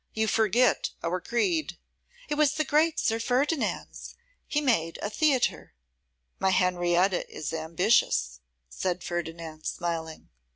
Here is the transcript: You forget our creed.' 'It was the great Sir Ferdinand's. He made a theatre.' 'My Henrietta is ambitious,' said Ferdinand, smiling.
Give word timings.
You 0.15 0.25
forget 0.27 0.89
our 1.03 1.21
creed.' 1.21 1.77
'It 2.27 2.33
was 2.33 2.55
the 2.55 2.63
great 2.65 2.99
Sir 2.99 3.19
Ferdinand's. 3.19 4.15
He 4.47 4.59
made 4.59 4.97
a 5.03 5.11
theatre.' 5.11 5.75
'My 6.39 6.49
Henrietta 6.49 7.29
is 7.31 7.53
ambitious,' 7.53 8.39
said 8.67 9.03
Ferdinand, 9.03 9.65
smiling. 9.67 10.29